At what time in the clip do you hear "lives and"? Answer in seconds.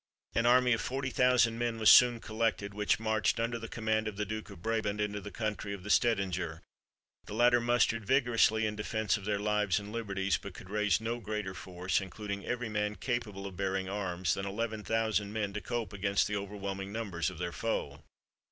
9.37-9.91